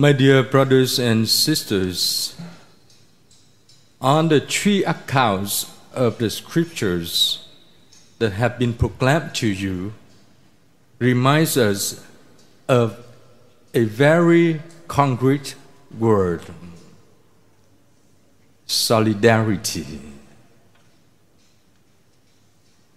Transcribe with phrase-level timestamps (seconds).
[0.00, 2.34] My dear brothers and sisters,
[4.00, 7.46] on the three accounts of the scriptures
[8.18, 9.92] that have been proclaimed to you
[10.98, 12.02] reminds us
[12.66, 13.04] of
[13.74, 15.54] a very concrete
[15.98, 16.44] word
[18.64, 20.00] solidarity.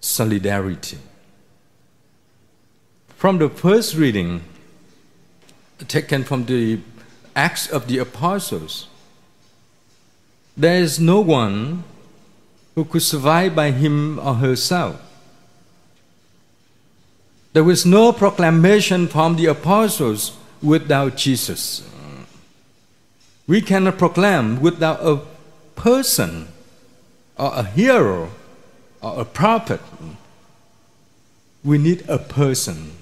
[0.00, 0.98] Solidarity.
[3.16, 4.44] From the first reading,
[5.88, 6.78] taken from the
[7.34, 8.88] Acts of the Apostles,
[10.56, 11.84] there is no one
[12.74, 15.00] who could survive by him or herself.
[17.52, 21.86] There was no proclamation from the apostles without Jesus.
[23.46, 25.20] We cannot proclaim without a
[25.74, 26.48] person
[27.36, 28.30] or a hero
[29.02, 29.80] or a prophet.
[31.62, 32.92] We need a person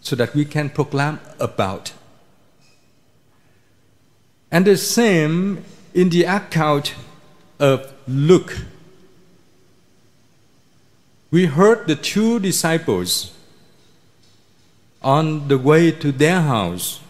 [0.00, 1.92] so that we can proclaim about.
[4.50, 6.94] And the same in the account
[7.58, 8.56] of Luke.
[11.30, 13.34] We heard the two disciples
[15.02, 17.00] on the way to their house.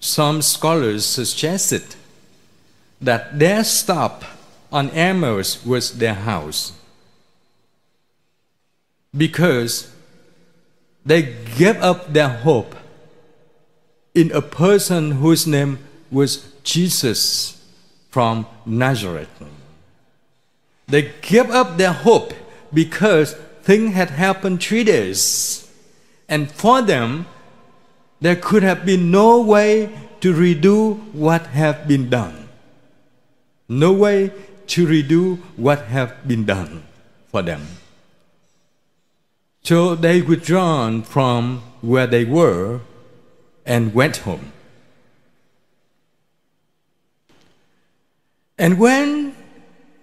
[0.00, 1.94] Some scholars suggested
[3.00, 4.24] that their stop
[4.72, 6.72] on Emmaus was their house
[9.16, 9.92] because
[11.04, 11.22] they
[11.56, 12.74] gave up their hope
[14.14, 15.78] in a person whose name
[16.12, 17.58] was Jesus
[18.10, 19.30] from Nazareth.
[20.86, 22.34] They gave up their hope
[22.72, 23.32] because
[23.62, 25.70] things had happened three days.
[26.28, 27.26] And for them,
[28.20, 32.48] there could have been no way to redo what had been done.
[33.68, 34.32] No way
[34.68, 36.84] to redo what had been done
[37.26, 37.66] for them.
[39.62, 42.80] So they withdrawn from where they were
[43.64, 44.52] and went home.
[48.62, 49.34] And when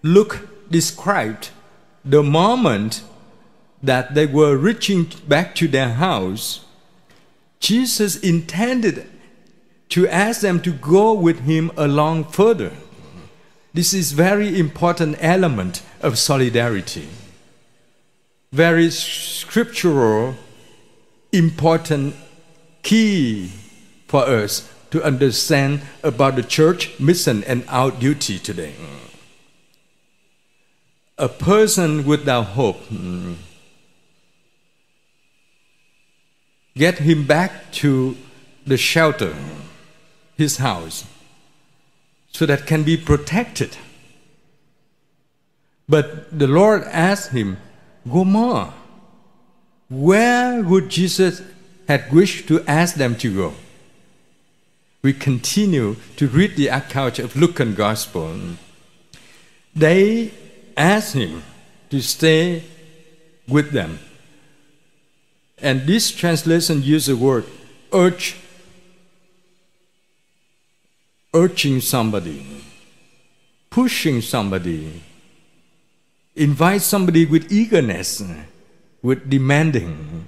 [0.03, 1.51] Luke described
[2.03, 3.03] the moment
[3.81, 6.65] that they were reaching back to their house,
[7.61, 9.09] Jesus intended
[9.87, 12.73] to ask them to go with him along further.
[13.73, 17.07] This is very important element of solidarity.
[18.51, 20.35] Very scriptural,
[21.31, 22.13] important
[22.83, 23.53] key
[24.09, 28.73] for us to understand about the church mission and our duty today.
[31.17, 32.81] A person without hope,
[36.75, 38.15] get him back to
[38.65, 39.35] the shelter,
[40.37, 41.05] his house,
[42.31, 43.77] so that can be protected.
[45.89, 47.57] But the Lord asked him,
[48.09, 48.73] Go more.
[49.89, 51.41] Where would Jesus
[51.87, 53.53] have wished to ask them to go?
[55.01, 58.35] We continue to read the account of Luke's Gospel.
[59.75, 60.33] They
[60.75, 61.43] asked him
[61.89, 62.63] to stay
[63.47, 63.99] with them.
[65.61, 67.45] And this translation uses the word
[67.91, 68.35] urge,
[71.33, 72.63] urging somebody,
[73.69, 75.01] pushing somebody,
[76.35, 78.23] invite somebody with eagerness,
[79.01, 80.27] with demanding.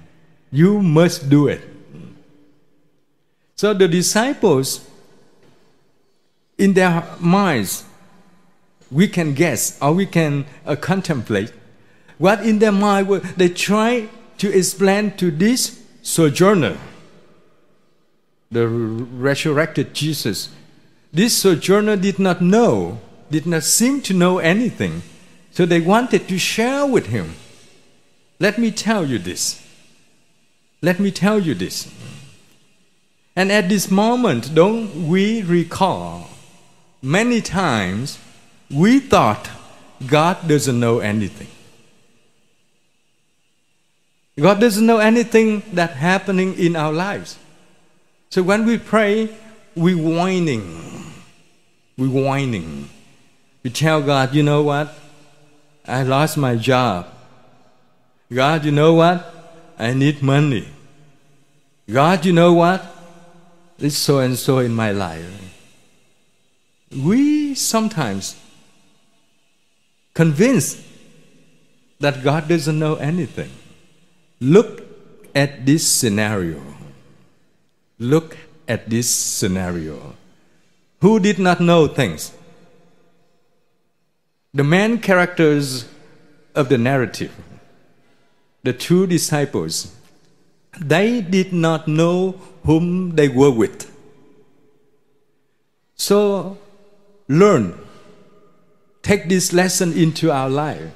[0.50, 1.71] You must do it.
[3.62, 4.84] So the disciples,
[6.58, 7.84] in their minds,
[8.90, 11.52] we can guess or we can uh, contemplate
[12.18, 13.06] what in their mind
[13.36, 14.08] they try
[14.38, 16.76] to explain to this sojourner,
[18.50, 20.48] the resurrected Jesus.
[21.12, 22.98] This sojourner did not know,
[23.30, 25.02] did not seem to know anything,
[25.52, 27.36] so they wanted to share with him.
[28.40, 29.64] Let me tell you this.
[30.80, 31.86] Let me tell you this.
[33.34, 36.28] And at this moment, don't we recall
[37.02, 38.18] many times
[38.70, 39.50] we thought
[40.06, 41.48] God doesn't know anything.
[44.38, 47.38] God doesn't know anything that's happening in our lives.
[48.30, 49.28] So when we pray,
[49.76, 51.12] we're whining.
[51.98, 52.88] We're whining.
[53.62, 54.94] We tell God, you know what?
[55.86, 57.06] I lost my job.
[58.32, 59.34] God, you know what?
[59.78, 60.68] I need money.
[61.90, 62.82] God, you know what?
[63.82, 65.26] It's so and so in my life.
[66.96, 68.36] We sometimes
[70.14, 70.80] convince
[71.98, 73.50] that God doesn't know anything.
[74.40, 74.84] Look
[75.34, 76.62] at this scenario.
[77.98, 78.36] Look
[78.68, 80.14] at this scenario.
[81.00, 82.32] Who did not know things?
[84.54, 85.88] The main characters
[86.54, 87.34] of the narrative,
[88.62, 89.92] the two disciples,
[90.78, 92.32] they did not know
[92.64, 93.90] whom they were with.
[95.96, 96.58] So
[97.28, 97.78] learn,
[99.02, 100.92] take this lesson into our life.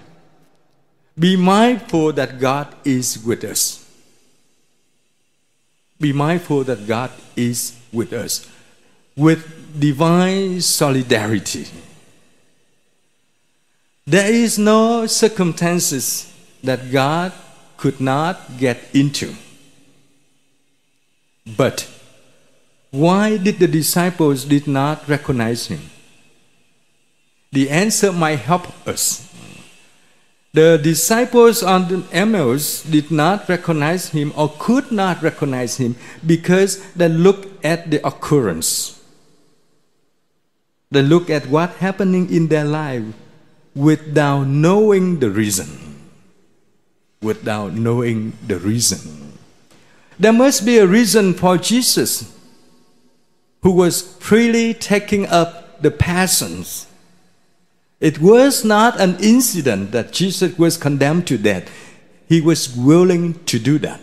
[1.18, 3.82] Be mindful that God is with us.
[5.98, 8.46] Be mindful that God is with us
[9.16, 11.66] with divine solidarity.
[14.06, 16.32] There is no circumstances
[16.62, 17.32] that God
[17.76, 19.34] could not get into.
[21.46, 21.86] But
[22.90, 25.90] why did the disciples did not recognize him?
[27.52, 29.22] The answer might help us.
[30.52, 35.94] The disciples on the Emmaus did not recognize him or could not recognize him
[36.24, 38.98] because they looked at the occurrence.
[40.90, 43.04] They look at what happening in their life
[43.74, 45.68] without knowing the reason.
[47.20, 49.35] Without knowing the reason.
[50.18, 52.32] There must be a reason for Jesus,
[53.62, 56.86] who was freely taking up the passions.
[58.00, 61.70] It was not an incident that Jesus was condemned to death.
[62.28, 64.00] He was willing to do that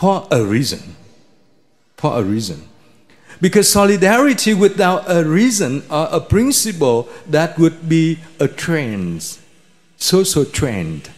[0.00, 0.96] for a reason.
[1.98, 2.66] For a reason.
[3.38, 9.38] Because solidarity without a reason or a principle that would be a trend,
[9.98, 11.10] social trend.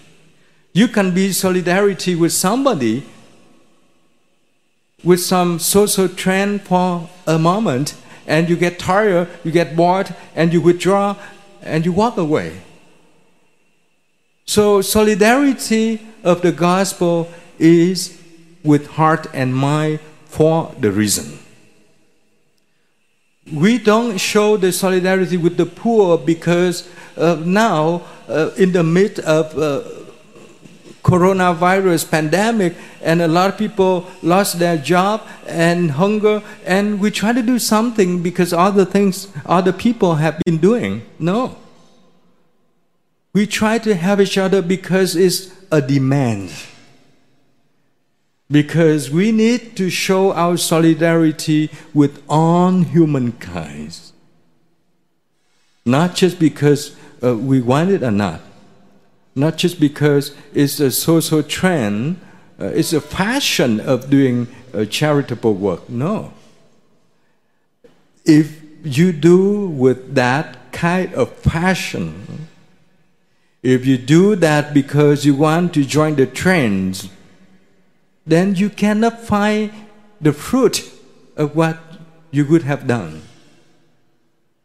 [0.72, 3.04] You can be solidarity with somebody
[5.04, 7.94] with some social trend for a moment
[8.26, 11.16] and you get tired, you get bored, and you withdraw
[11.60, 12.60] and you walk away.
[14.44, 17.28] So, solidarity of the gospel
[17.58, 18.18] is
[18.62, 21.38] with heart and mind for the reason
[23.50, 29.18] we don't show the solidarity with the poor because uh, now, uh, in the midst
[29.20, 29.82] of uh,
[31.02, 37.32] coronavirus pandemic, and a lot of people lost their job and hunger, and we try
[37.32, 41.02] to do something because other things other people have been doing.
[41.18, 41.56] No.
[43.34, 46.52] We try to help each other because it's a demand
[48.52, 53.98] because we need to show our solidarity with all humankind.
[55.86, 56.94] Not just because
[57.24, 58.40] uh, we want it or not,
[59.34, 62.20] not just because it's a social trend,
[62.60, 65.88] uh, it's a fashion of doing uh, charitable work.
[65.88, 66.32] No.
[68.24, 72.48] If you do with that kind of passion,
[73.62, 77.08] if you do that because you want to join the trends,
[78.26, 79.72] then you cannot find
[80.20, 80.92] the fruit
[81.36, 81.78] of what
[82.30, 83.22] you would have done.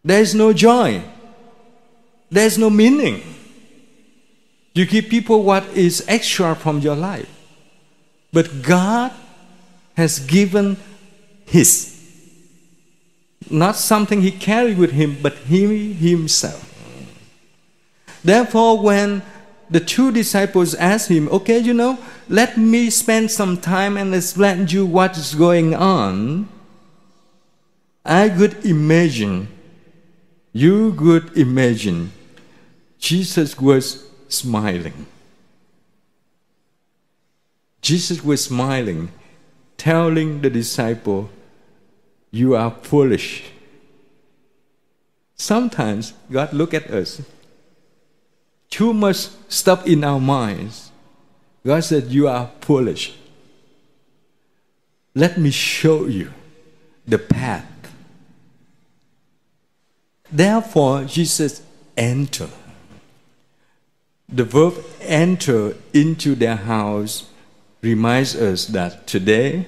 [0.04, 1.04] There is no joy.
[2.30, 3.22] There is no meaning.
[4.78, 7.28] You give people what is extra from your life.
[8.32, 9.12] But God
[9.96, 10.78] has given
[11.48, 11.96] His.
[13.50, 16.64] Not something He carried with Him, but He Himself.
[18.24, 19.24] Therefore, when
[19.68, 21.98] the two disciples asked Him, Okay, you know,
[22.30, 26.48] let me spend some time and explain to you what is going on,
[28.06, 29.48] I could imagine,
[30.54, 32.12] you could imagine,
[33.00, 35.06] Jesus was smiling.
[37.82, 39.12] Jesus was smiling,
[39.78, 41.30] telling the disciple,
[42.32, 43.52] You are foolish.
[45.36, 47.22] Sometimes God look at us.
[48.70, 50.92] Too much stuff in our minds
[51.68, 53.14] God said, You are foolish.
[55.14, 56.32] Let me show you
[57.06, 57.66] the path.
[60.32, 61.62] Therefore, Jesus
[61.98, 62.50] entered.
[64.30, 67.30] The verb enter into their house
[67.82, 69.66] reminds us that today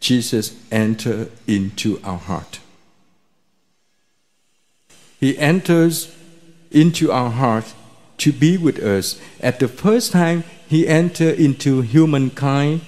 [0.00, 2.58] Jesus entered into our heart.
[5.20, 6.12] He enters
[6.72, 7.72] into our heart
[8.18, 9.20] to be with us.
[9.40, 12.80] At the first time, he entered into humankind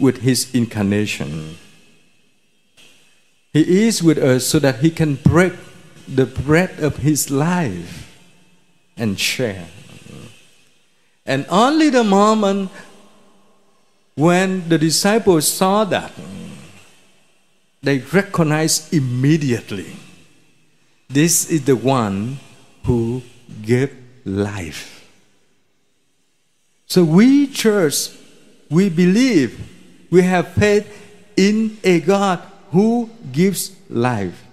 [0.00, 1.56] with his incarnation.
[3.52, 5.52] He is with us so that he can break
[6.08, 8.07] the bread of his life
[8.98, 9.66] and share.
[11.24, 12.70] And only the moment
[14.14, 16.12] when the disciples saw that,
[17.82, 19.94] they recognized immediately
[21.08, 22.38] this is the one
[22.84, 23.22] who
[23.62, 25.08] gave life.
[26.86, 28.10] So we, church,
[28.70, 29.58] we believe,
[30.10, 30.86] we have faith
[31.36, 32.40] in a God
[32.72, 34.44] who gives life.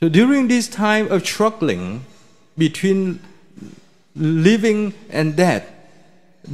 [0.00, 2.04] So during this time of struggling
[2.56, 3.18] between
[4.14, 5.68] living and death,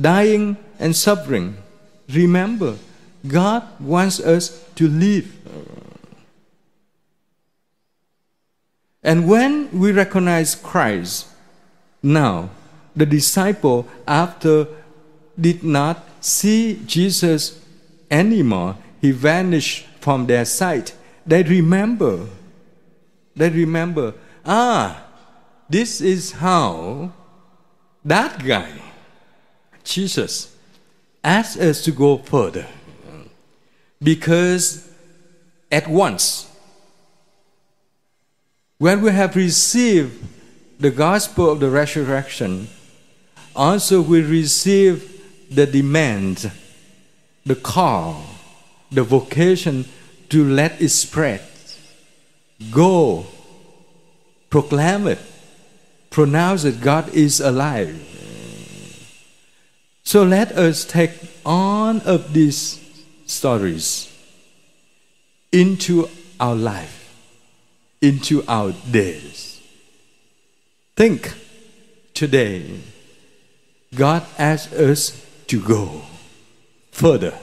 [0.01, 1.59] dying and suffering,
[2.09, 2.77] remember
[3.27, 5.31] God wants us to live.
[9.03, 11.29] And when we recognize Christ,
[12.03, 12.49] now
[12.97, 14.69] the disciple after
[15.39, 17.61] did not see Jesus
[18.11, 20.95] anymore, he vanished from their sight.
[21.27, 22.27] They remember.
[23.37, 24.15] They remember,
[24.45, 25.03] ah,
[25.69, 27.13] this is how
[28.05, 28.71] that guy,
[29.83, 30.55] Jesus,
[31.23, 32.67] asked us to go further.
[34.03, 34.91] Because
[35.73, 36.51] at once,
[38.79, 40.23] when we have received
[40.79, 42.69] the gospel of the resurrection,
[43.57, 45.11] also we receive
[45.51, 46.51] the demand,
[47.47, 48.23] the call,
[48.91, 49.87] the vocation
[50.29, 51.41] to let it spread.
[52.71, 53.27] Go,
[54.51, 55.19] proclaim it,
[56.11, 58.01] pronounce that God is alive.
[60.05, 61.13] So let us take
[61.45, 62.81] on of these
[63.27, 64.11] stories
[65.51, 66.09] into
[66.39, 67.15] our life,
[68.01, 69.61] into our days.
[70.97, 71.35] Think
[72.13, 72.81] today,
[73.95, 76.03] God asks us to go
[76.93, 77.37] further.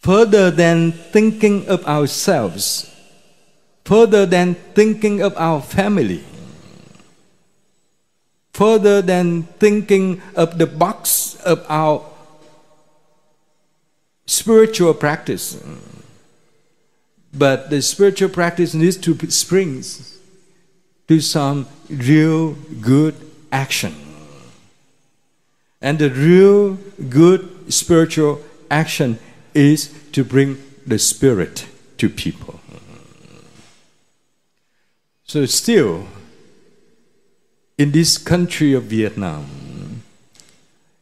[0.00, 2.93] Further than thinking of ourselves,
[3.84, 6.24] further than thinking of our family
[8.54, 12.06] further than thinking of the box of our
[14.26, 15.60] spiritual practice.
[17.34, 19.82] But the spiritual practice needs to spring
[21.08, 23.16] to some real good
[23.50, 23.94] action.
[25.82, 26.78] And the real
[27.10, 29.18] good spiritual action
[29.52, 31.66] is to bring the Spirit
[31.98, 32.53] to people.
[35.26, 36.06] So, still,
[37.78, 40.02] in this country of Vietnam,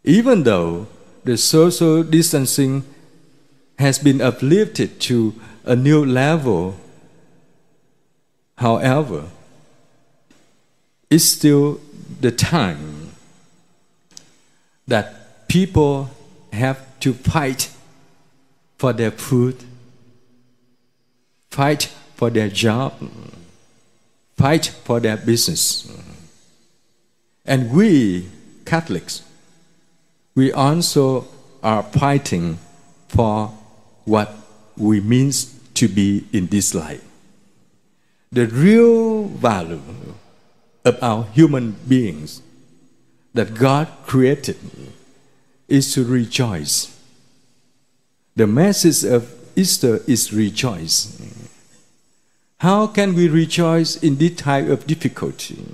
[0.05, 0.87] even though
[1.25, 2.85] the social distancing
[3.79, 6.76] has been uplifted to a new level,
[8.59, 9.25] however,
[11.11, 11.81] it's still
[12.21, 13.11] the time
[14.87, 16.11] that people
[16.52, 17.71] have to fight
[18.79, 19.64] for their food,
[21.50, 22.95] fight for their job,
[24.42, 25.87] fight for their business.
[27.46, 28.26] And we,
[28.64, 29.22] Catholics,
[30.34, 31.28] we also
[31.62, 32.58] are fighting
[33.06, 33.54] for
[34.04, 34.34] what
[34.76, 35.30] we mean
[35.75, 37.04] to be in this life.
[38.32, 39.80] The real value
[40.84, 42.42] of our human beings
[43.34, 44.58] that God created
[45.68, 46.99] is to rejoice.
[48.34, 51.16] The message of Easter is rejoice.
[52.62, 55.66] How can we rejoice in this time of difficulty?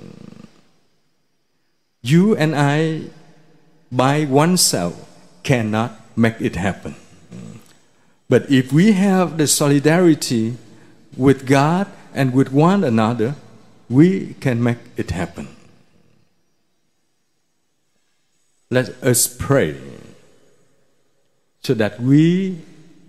[2.01, 3.13] You and I,
[3.91, 4.97] by oneself,
[5.43, 6.95] cannot make it happen.
[8.27, 10.57] But if we have the solidarity
[11.15, 13.35] with God and with one another,
[13.87, 15.47] we can make it happen.
[18.71, 19.77] Let us pray
[21.61, 22.57] so that we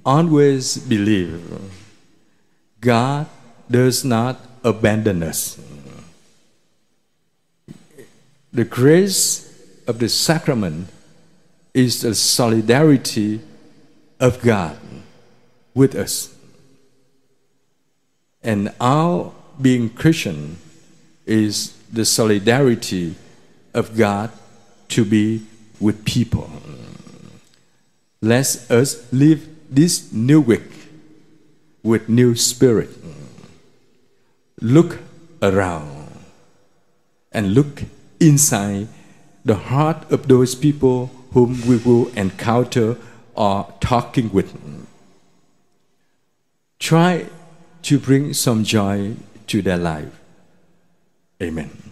[0.04, 1.40] always believe
[2.82, 3.26] God
[3.70, 5.58] does not abandon us
[8.52, 9.46] the grace
[9.86, 10.88] of the sacrament
[11.72, 13.40] is the solidarity
[14.18, 14.76] of God
[15.74, 16.34] with us.
[18.42, 20.56] And our being Christian
[21.26, 23.14] is the solidarity
[23.72, 24.32] of God
[24.88, 25.46] to be
[25.78, 26.50] with people.
[28.20, 30.88] Let us live this new week
[31.82, 32.90] with new spirit.
[34.60, 34.98] Look
[35.42, 36.08] around
[37.32, 37.84] and look
[38.18, 38.88] inside
[39.44, 42.96] the heart of those people whom we will encounter
[43.34, 44.54] or talking with.
[46.78, 47.26] Try
[47.82, 50.20] to bring some joy to their life.
[51.42, 51.89] Amen.